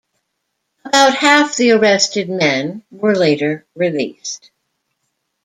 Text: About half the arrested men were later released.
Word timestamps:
About 0.83 1.13
half 1.17 1.57
the 1.57 1.73
arrested 1.73 2.27
men 2.27 2.81
were 2.89 3.13
later 3.15 3.67
released. 3.75 4.49